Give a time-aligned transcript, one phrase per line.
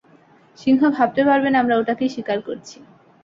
[0.57, 2.77] সিংহ ভাবতে পারবে না আমরা ওটাকেই শিকার করছি।